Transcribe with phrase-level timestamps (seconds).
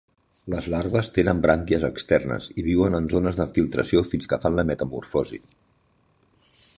[0.51, 4.65] Les larves tenen brànquies externes, i viuen en zones de filtració fins que fan la
[4.71, 5.41] metamorfosi.